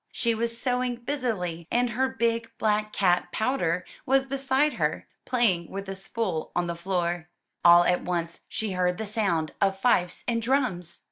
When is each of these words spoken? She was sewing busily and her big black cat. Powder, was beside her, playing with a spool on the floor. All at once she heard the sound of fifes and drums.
She 0.11 0.33
was 0.33 0.59
sewing 0.59 0.95
busily 0.95 1.67
and 1.69 1.91
her 1.91 2.09
big 2.09 2.49
black 2.57 2.91
cat. 2.91 3.31
Powder, 3.31 3.85
was 4.03 4.25
beside 4.25 4.73
her, 4.81 5.07
playing 5.25 5.69
with 5.69 5.87
a 5.87 5.93
spool 5.93 6.51
on 6.55 6.65
the 6.65 6.73
floor. 6.73 7.29
All 7.63 7.83
at 7.83 8.01
once 8.01 8.39
she 8.49 8.71
heard 8.71 8.97
the 8.97 9.05
sound 9.05 9.53
of 9.61 9.79
fifes 9.79 10.23
and 10.27 10.41
drums. 10.41 10.99